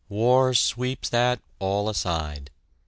War 0.09 0.55
sweeps 0.55 1.09
that 1.09 1.41
all 1.59 1.87
aside. 1.87 2.49